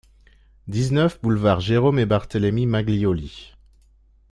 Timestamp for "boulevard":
1.21-1.59